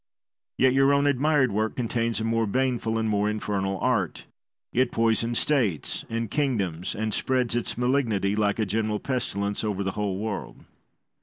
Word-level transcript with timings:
Yet 0.57 0.73
your 0.73 0.93
own 0.95 1.05
admired 1.05 1.51
work 1.51 1.75
contains 1.75 2.19
a 2.19 2.23
more 2.23 2.47
baneful 2.47 2.97
and 2.97 3.07
more 3.07 3.29
infernal 3.29 3.77
art. 3.81 4.25
It 4.73 4.89
poisons 4.91 5.37
states 5.37 6.05
and 6.09 6.31
kingdoms, 6.31 6.95
and 6.95 7.13
spreads 7.13 7.55
its 7.55 7.77
malignity, 7.77 8.35
like 8.35 8.57
a 8.57 8.65
general 8.65 8.99
pestilence, 8.99 9.63
over 9.63 9.83
the 9.83 9.91
whole 9.91 10.17
world. 10.17 10.65